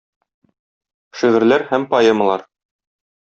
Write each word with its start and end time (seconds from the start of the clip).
Шигырьләр 1.19 1.65
һәм 1.73 1.85
поэмалар. 1.95 2.47